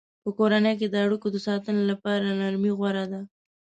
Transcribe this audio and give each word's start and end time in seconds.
په 0.23 0.29
کورنۍ 0.37 0.73
کې 0.79 0.87
د 0.89 0.95
اړیکو 1.05 1.27
د 1.31 1.37
ساتنې 1.47 1.83
لپاره 1.91 2.35
نرمي 2.39 2.71
غوره 2.77 3.05
ده. 3.11 3.21